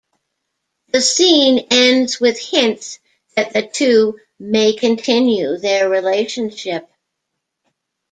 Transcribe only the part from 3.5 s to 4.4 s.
the two